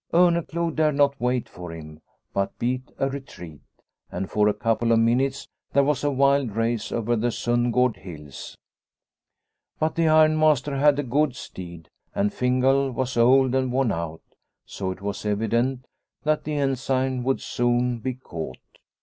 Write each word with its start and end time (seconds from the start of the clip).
Orneclou 0.11 0.73
dared 0.75 0.95
not 0.95 1.21
wait 1.21 1.47
for 1.47 1.71
him, 1.71 2.01
but 2.33 2.57
beat 2.57 2.91
a 2.97 3.07
retreat, 3.07 3.61
and 4.11 4.31
for 4.31 4.47
a 4.47 4.53
couple 4.55 4.91
of 4.91 4.97
minutes 4.97 5.47
there 5.73 5.83
was 5.83 6.03
a 6.03 6.09
wild 6.09 6.55
race 6.55 6.91
over 6.91 7.15
the 7.15 7.27
Sundgard 7.29 7.97
hills. 7.97 8.57
190 9.77 9.77
Liliecrona's 9.77 9.77
Home 9.77 9.77
But 9.79 9.93
the 9.95 10.07
ironmaster 10.07 10.75
had 10.77 10.97
a 10.97 11.03
good 11.03 11.35
steed, 11.35 11.89
and 12.15 12.33
Fingal 12.33 12.89
was 12.89 13.15
old 13.15 13.53
and 13.53 13.71
worn 13.71 13.91
out, 13.91 14.23
so 14.65 14.89
it 14.89 15.03
was 15.03 15.23
evident 15.23 15.85
that 16.23 16.45
the 16.45 16.55
Ensign 16.55 17.23
would 17.23 17.39
soon 17.39 17.99
be 17.99 18.15
caught. 18.15 18.57